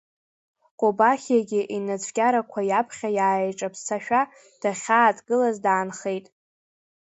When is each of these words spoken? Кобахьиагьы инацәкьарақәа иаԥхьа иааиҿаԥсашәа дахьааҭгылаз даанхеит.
Кобахьиагьы 0.79 1.61
инацәкьарақәа 1.75 2.61
иаԥхьа 2.69 3.09
иааиҿаԥсашәа 3.17 4.21
дахьааҭгылаз 4.61 5.57
даанхеит. 5.65 6.25